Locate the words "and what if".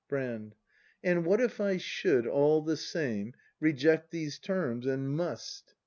1.03-1.61